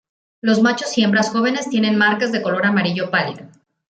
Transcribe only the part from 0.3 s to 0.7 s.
Los